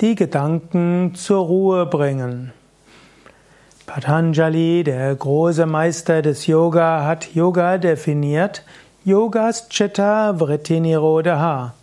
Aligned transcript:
die 0.00 0.16
Gedanken 0.16 1.12
zur 1.14 1.44
Ruhe 1.46 1.86
bringen. 1.86 2.52
Patanjali, 3.86 4.82
der 4.82 5.14
große 5.14 5.66
Meister 5.66 6.20
des 6.20 6.46
Yoga, 6.46 7.04
hat 7.04 7.34
Yoga 7.34 7.78
definiert. 7.78 8.64
Yogas 9.04 9.68
Chitta 9.68 10.38
Vritti 10.38 10.80
Nirodha. 10.80 11.74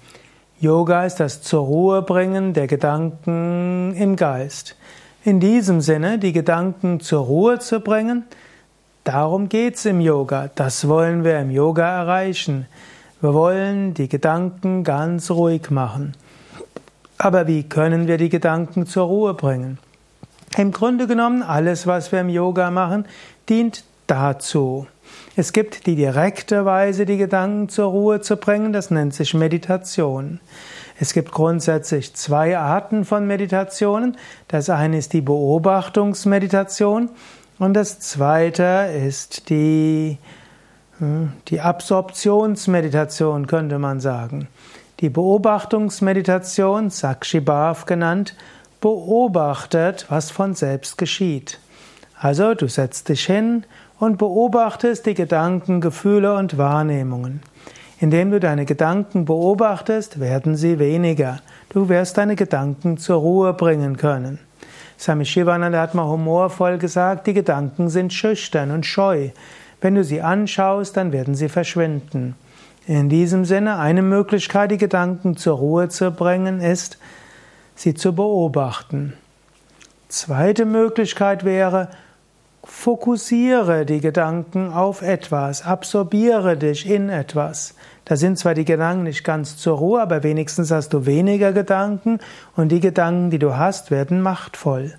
Yoga 0.60 1.06
ist 1.06 1.20
das 1.20 1.42
zur 1.42 1.64
Ruhe 1.64 2.02
bringen 2.02 2.54
der 2.54 2.68
Gedanken 2.68 3.96
im 3.96 4.16
Geist. 4.16 4.76
In 5.24 5.40
diesem 5.40 5.82
Sinne, 5.82 6.20
die 6.20 6.34
Gedanken 6.34 7.00
zur 7.00 7.26
Ruhe 7.26 7.60
zu 7.60 7.80
bringen, 7.80 8.26
darum 9.04 9.50
geht's 9.50 9.86
im 9.86 10.02
Yoga. 10.02 10.50
Das 10.54 10.88
wollen 10.88 11.24
wir 11.24 11.40
im 11.40 11.52
Yoga 11.52 12.02
erreichen. 12.02 12.66
Wir 13.22 13.34
wollen 13.34 13.94
die 13.94 14.10
Gedanken 14.10 14.84
ganz 14.84 15.32
ruhig 15.32 15.70
machen. 15.70 16.14
Aber 17.24 17.46
wie 17.46 17.62
können 17.62 18.08
wir 18.08 18.18
die 18.18 18.30
Gedanken 18.30 18.88
zur 18.88 19.06
Ruhe 19.06 19.36
bringen? 19.36 19.78
Im 20.58 20.72
Grunde 20.72 21.06
genommen, 21.06 21.44
alles, 21.44 21.86
was 21.86 22.12
wir 22.12 22.20
im 22.20 22.30
Yoga 22.30 22.72
machen, 22.72 23.06
dient 23.48 23.84
dazu. 24.08 24.88
Es 25.36 25.54
gibt 25.54 25.86
die 25.86 25.96
direkte 25.96 26.66
Weise, 26.66 27.06
die 27.06 27.18
Gedanken 27.18 27.70
zur 27.70 27.92
Ruhe 27.92 28.22
zu 28.22 28.38
bringen, 28.38 28.74
das 28.74 28.90
nennt 28.90 29.14
sich 29.14 29.36
Meditation. 29.36 30.40
Es 31.00 31.14
gibt 31.14 31.32
grundsätzlich 31.32 32.16
zwei 32.16 32.58
Arten 32.58 33.06
von 33.06 33.28
Meditationen. 33.28 34.18
Das 34.48 34.72
eine 34.72 34.98
ist 34.98 35.14
die 35.14 35.22
Beobachtungsmeditation 35.22 37.12
und 37.60 37.76
das 37.76 38.00
zweite 38.00 38.90
ist 39.06 39.48
die, 39.52 40.18
hm, 40.98 41.34
die 41.50 41.62
Absorptionsmeditation, 41.62 43.46
könnte 43.46 43.78
man 43.78 44.00
sagen. 44.00 44.48
Die 45.02 45.10
Beobachtungsmeditation, 45.10 46.92
Sakshibhav 46.92 47.88
genannt, 47.88 48.36
beobachtet, 48.82 50.06
was 50.10 50.30
von 50.30 50.54
selbst 50.54 51.00
geschieht. 51.00 51.60
Also 52.20 52.54
du 52.54 52.68
setzt 52.68 53.10
dich 53.10 53.26
hin 53.26 53.64
und 54.00 54.20
beobachtest 54.20 55.08
die 55.08 55.16
Gedanken, 55.16 55.82
Gefühle 55.82 56.36
und 56.36 56.60
Wahrnehmungen. 56.60 57.42
Indem 58.00 58.30
du 58.30 58.40
deine 58.40 58.66
Gedanken 58.66 59.26
beobachtest, 59.26 60.20
werden 60.20 60.56
sie 60.56 60.78
weniger. 60.78 61.40
Du 61.70 61.90
wirst 61.90 62.20
deine 62.20 62.36
Gedanken 62.36 63.00
zur 63.00 63.18
Ruhe 63.18 63.54
bringen 63.54 63.98
können. 63.98 64.38
Swami 65.00 65.26
Shivananda 65.26 65.82
hat 65.82 65.96
mal 65.96 66.06
humorvoll 66.06 66.78
gesagt, 66.78 67.26
die 67.26 67.34
Gedanken 67.34 67.90
sind 67.90 68.14
schüchtern 68.14 68.70
und 68.70 68.86
scheu. 68.86 69.30
Wenn 69.82 69.96
du 69.96 70.04
sie 70.04 70.22
anschaust, 70.22 70.96
dann 70.96 71.12
werden 71.12 71.34
sie 71.34 71.50
verschwinden. 71.50 72.36
In 72.92 73.08
diesem 73.08 73.46
Sinne, 73.46 73.78
eine 73.78 74.02
Möglichkeit, 74.02 74.70
die 74.70 74.78
Gedanken 74.78 75.38
zur 75.38 75.56
Ruhe 75.56 75.88
zu 75.88 76.12
bringen, 76.12 76.60
ist, 76.60 76.98
sie 77.74 77.94
zu 77.94 78.14
beobachten. 78.14 79.14
Zweite 80.10 80.66
Möglichkeit 80.66 81.46
wäre, 81.46 81.88
fokussiere 82.66 83.86
die 83.86 84.02
Gedanken 84.02 84.74
auf 84.74 85.04
etwas, 85.04 85.66
absorbiere 85.66 86.58
dich 86.58 86.86
in 86.86 87.08
etwas. 87.08 87.76
Da 88.04 88.18
sind 88.18 88.38
zwar 88.38 88.56
die 88.56 88.66
Gedanken 88.66 89.04
nicht 89.04 89.24
ganz 89.24 89.56
zur 89.56 89.78
Ruhe, 89.78 90.02
aber 90.02 90.24
wenigstens 90.24 90.70
hast 90.70 90.90
du 90.92 91.06
weniger 91.06 91.54
Gedanken 91.54 92.20
und 92.58 92.74
die 92.74 92.82
Gedanken, 92.82 93.30
die 93.30 93.40
du 93.40 93.56
hast, 93.56 93.90
werden 93.90 94.22
machtvoll. 94.22 94.96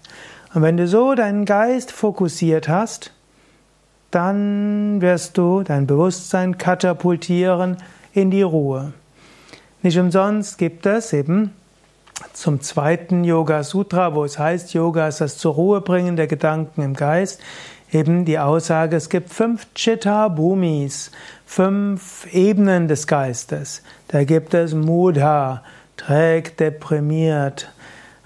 Und 0.55 0.63
wenn 0.63 0.79
du 0.79 0.89
so 0.89 1.15
deinen 1.15 1.45
Geist 1.45 1.93
fokussiert 1.93 2.71
hast, 2.71 3.13
dann 4.13 5.01
wirst 5.01 5.37
du 5.39 5.63
dein 5.63 5.87
Bewusstsein 5.87 6.59
katapultieren 6.59 7.79
in 8.13 8.31
die 8.31 8.43
Ruhe. 8.43 8.93
Nicht 9.83 9.99
umsonst 9.99 10.59
gibt 10.59 10.87
es 10.87 11.13
eben 11.13 11.53
zum 12.33 12.61
zweiten 12.61 13.25
Yoga 13.25 13.65
Sutra, 13.65 14.15
wo 14.15 14.25
es 14.25 14.39
heißt, 14.39 14.75
Yoga 14.75 15.09
ist 15.09 15.21
das 15.21 15.39
zur 15.39 15.55
Ruhe 15.55 15.81
bringen 15.81 16.17
der 16.17 16.29
Gedanken 16.29 16.83
im 16.83 16.95
Geist, 16.95 17.41
eben 17.91 18.25
die 18.25 18.39
Aussage, 18.39 18.97
es 18.97 19.09
gibt 19.09 19.31
fünf 19.31 19.67
Chitta 19.75 20.29
Bhumis, 20.29 21.11
fünf 21.47 22.27
Ebenen 22.33 22.89
des 22.89 23.07
Geistes. 23.07 23.83
Da 24.09 24.25
gibt 24.25 24.55
es 24.55 24.75
Mudha, 24.75 25.63
trägt, 25.97 26.61
deprimiert, 26.61 27.71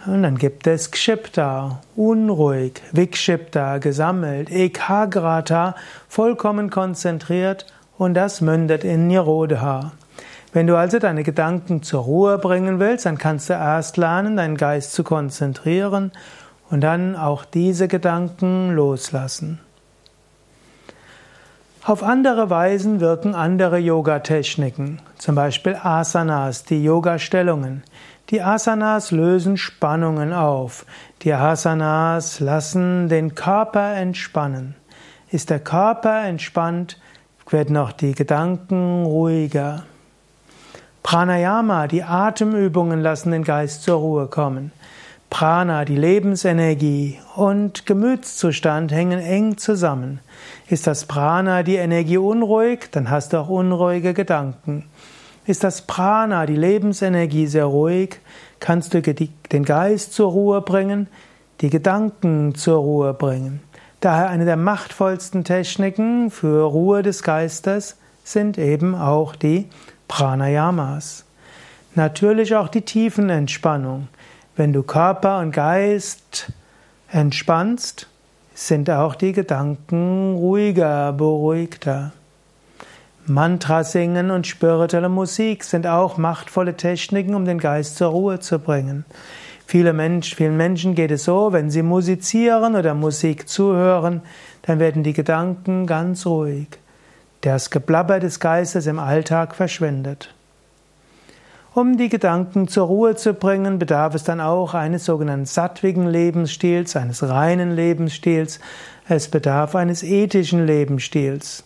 und 0.07 0.23
dann 0.23 0.39
gibt 0.39 0.67
es 0.67 0.91
Kshipta, 0.91 1.81
unruhig, 1.97 2.81
Vikshipta, 2.93 3.79
gesammelt, 3.79 4.51
Ekagrata, 4.51 5.75
vollkommen 6.09 6.71
konzentriert 6.71 7.67
und 7.99 8.15
das 8.15 8.41
mündet 8.41 8.85
in 8.85 9.09
Nirodha. 9.09 9.93
Wenn 10.53 10.67
du 10.67 10.77
also 10.77 10.99
deine 10.99 11.23
Gedanken 11.23 11.83
zur 11.83 12.03
Ruhe 12.03 12.39
bringen 12.39 12.79
willst, 12.81 13.05
dann 13.05 13.19
kannst 13.19 13.51
du 13.51 13.55
erst 13.55 13.97
lernen, 13.97 14.37
deinen 14.37 14.57
Geist 14.57 14.93
zu 14.93 15.05
konzentrieren 15.05 16.13
und 16.71 16.81
dann 16.81 17.17
auch 17.17 17.45
diese 17.45 17.89
Gedanken 17.89 18.71
loslassen. 18.71 19.61
Auf 21.87 22.03
andere 22.03 22.51
Weisen 22.51 22.99
wirken 22.99 23.37
andere 23.37 23.79
Yoga-Techniken, 23.79 24.99
zum 25.19 25.37
Beispiel 25.37 25.77
Asanas, 25.81 26.65
die 26.65 26.83
Yoga-Stellungen. 26.83 27.85
Die 28.31 28.43
Asanas 28.43 29.13
lösen 29.13 29.57
Spannungen 29.57 30.33
auf. 30.33 30.85
Die 31.23 31.33
Asanas 31.33 32.41
lassen 32.41 33.09
den 33.09 33.37
Körper 33.37 33.95
entspannen. 33.95 34.75
Ist 35.31 35.51
der 35.51 35.61
Körper 35.61 36.25
entspannt, 36.25 36.99
werden 37.51 37.77
auch 37.77 37.93
die 37.93 38.17
Gedanken 38.17 39.05
ruhiger. 39.05 39.85
Pranayama, 41.05 41.87
die 41.87 42.03
Atemübungen 42.03 43.01
lassen 43.01 43.31
den 43.31 43.45
Geist 43.45 43.85
zur 43.85 43.99
Ruhe 43.99 44.27
kommen. 44.27 44.73
Prana, 45.31 45.85
die 45.85 45.97
Lebensenergie 45.97 47.19
und 47.35 47.85
Gemütszustand 47.85 48.93
hängen 48.93 49.19
eng 49.19 49.59
zusammen. 49.59 50.21
Ist 50.69 50.87
das 50.87 51.05
Prana 51.05 51.63
die 51.63 51.77
Energie 51.77 52.19
unruhig, 52.19 52.91
dann 52.93 53.11
hast 53.11 53.33
du 53.33 53.39
auch 53.39 53.49
unruhige 53.49 54.15
Gedanken. 54.15 54.85
Ist 55.45 55.65
das 55.65 55.83
Prana, 55.83 56.47
die 56.47 56.57
Lebensenergie, 56.57 57.47
sehr 57.47 57.67
ruhig, 57.67 58.21
kannst 58.61 58.95
du 58.95 59.03
den 59.03 59.65
Geist 59.65 60.13
zur 60.13 60.31
Ruhe 60.31 60.61
bringen, 60.61 61.09
die 61.61 61.71
Gedanken 61.71 62.55
zur 62.55 62.79
Ruhe 62.79 63.15
bringen. 63.15 63.61
Daher 64.01 64.29
eine 64.29 64.45
der 64.45 64.57
machtvollsten 64.57 65.45
Techniken 65.45 66.31
für 66.31 66.65
Ruhe 66.65 67.03
des 67.03 67.23
Geistes 67.23 67.97
sind 68.25 68.59
eben 68.59 68.95
auch 68.95 69.35
die 69.37 69.69
Pranayamas. 70.09 71.25
Natürlich 71.95 72.55
auch 72.55 72.69
die 72.69 72.83
Tiefenentspannung. 72.83 74.09
Wenn 74.57 74.73
du 74.73 74.83
Körper 74.83 75.41
und 75.41 75.53
Geist 75.53 76.51
entspannst, 77.11 78.09
sind 78.55 78.89
auch 78.89 79.15
die 79.15 79.33
Gedanken 79.33 80.35
ruhiger, 80.35 81.13
beruhigter. 81.13 82.13
Mantra 83.27 83.85
singen 83.85 84.31
und 84.31 84.47
spirituelle 84.47 85.11
Musik 85.11 85.63
sind 85.63 85.87
auch 85.87 86.17
machtvolle 86.17 86.75
Techniken, 86.75 87.35
um 87.35 87.45
den 87.45 87.59
Geist 87.59 87.97
zur 87.97 88.09
Ruhe 88.09 88.41
zu 88.41 88.59
bringen. 88.59 89.05
Viele 89.67 89.93
Menschen, 89.93 90.37
vielen 90.37 90.57
Menschen 90.57 90.95
geht 90.95 91.11
es 91.11 91.25
so, 91.25 91.53
wenn 91.53 91.69
sie 91.69 91.83
musizieren 91.83 92.77
oder 92.77 92.95
Musik 92.95 93.51
zuhören, 93.51 94.23
dann 94.63 94.79
werden 94.79 95.03
die 95.03 95.13
Gedanken 95.13 95.87
ganz 95.87 96.25
ruhig. 96.25 96.69
Das 97.43 97.69
Geblabber 97.69 98.21
des 98.21 98.41
Geistes 98.41 98.87
im 98.87 99.01
Alltag 99.01 99.55
verschwindet. 99.55 100.36
Um 101.77 101.99
die 101.99 102.09
Gedanken 102.09 102.69
zur 102.69 102.87
Ruhe 102.87 103.17
zu 103.17 103.35
bringen, 103.35 103.79
bedarf 103.79 104.15
es 104.15 104.25
dann 104.25 104.41
auch 104.41 104.73
eines 104.73 105.05
sogenannten 105.05 105.45
sattwigen 105.45 106.07
Lebensstils, 106.07 106.97
eines 106.97 107.23
reinen 107.23 107.77
Lebensstils. 107.77 108.61
Es 109.07 109.29
bedarf 109.29 109.77
eines 109.77 110.03
ethischen 110.03 110.65
Lebensstils. 110.65 111.65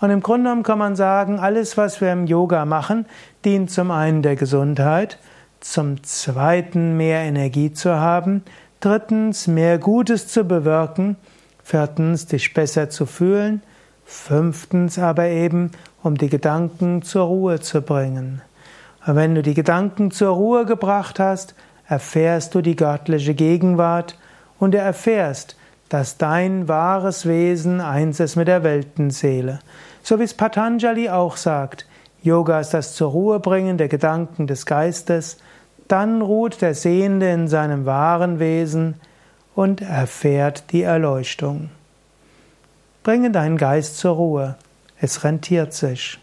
Und 0.00 0.10
im 0.10 0.20
Grunde 0.20 0.44
genommen 0.44 0.62
kann 0.62 0.78
man 0.78 0.94
sagen, 0.94 1.40
alles, 1.40 1.76
was 1.76 2.00
wir 2.00 2.12
im 2.12 2.28
Yoga 2.28 2.64
machen, 2.64 3.04
dient 3.44 3.72
zum 3.72 3.90
einen 3.90 4.22
der 4.22 4.36
Gesundheit, 4.36 5.18
zum 5.58 6.04
zweiten 6.04 6.96
mehr 6.96 7.22
Energie 7.22 7.72
zu 7.72 7.96
haben, 7.96 8.44
drittens 8.78 9.48
mehr 9.48 9.78
Gutes 9.78 10.28
zu 10.28 10.44
bewirken, 10.44 11.16
viertens 11.64 12.26
dich 12.26 12.54
besser 12.54 12.90
zu 12.90 13.06
fühlen, 13.06 13.60
fünftens 14.04 15.00
aber 15.00 15.26
eben, 15.26 15.72
um 16.04 16.16
die 16.16 16.28
Gedanken 16.28 17.02
zur 17.02 17.24
Ruhe 17.24 17.58
zu 17.58 17.82
bringen. 17.82 18.40
Wenn 19.04 19.34
du 19.34 19.42
die 19.42 19.54
Gedanken 19.54 20.12
zur 20.12 20.34
Ruhe 20.34 20.64
gebracht 20.64 21.18
hast, 21.18 21.54
erfährst 21.88 22.54
du 22.54 22.60
die 22.60 22.76
göttliche 22.76 23.34
Gegenwart 23.34 24.16
und 24.60 24.74
erfährst, 24.74 25.56
dass 25.88 26.16
dein 26.16 26.68
wahres 26.68 27.26
Wesen 27.26 27.80
eins 27.80 28.20
ist 28.20 28.36
mit 28.36 28.48
der 28.48 28.62
Weltenseele. 28.62 29.58
So 30.02 30.18
wie 30.20 30.22
es 30.22 30.34
Patanjali 30.34 31.10
auch 31.10 31.36
sagt, 31.36 31.86
Yoga 32.22 32.60
ist 32.60 32.70
das 32.70 32.94
zur 32.94 33.10
Ruhe 33.10 33.40
bringen 33.40 33.76
der 33.76 33.88
Gedanken 33.88 34.46
des 34.46 34.66
Geistes, 34.66 35.38
dann 35.88 36.22
ruht 36.22 36.62
der 36.62 36.74
Sehende 36.74 37.28
in 37.30 37.48
seinem 37.48 37.84
wahren 37.84 38.38
Wesen 38.38 38.94
und 39.56 39.80
erfährt 39.82 40.70
die 40.70 40.82
Erleuchtung. 40.82 41.70
Bringe 43.02 43.32
deinen 43.32 43.56
Geist 43.58 43.98
zur 43.98 44.14
Ruhe, 44.14 44.54
es 45.00 45.24
rentiert 45.24 45.74
sich. 45.74 46.21